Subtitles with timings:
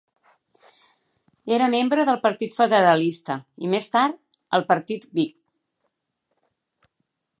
[1.57, 3.35] Era membre del partit federalista
[3.67, 4.17] i més tard
[4.59, 5.37] el partit Whig.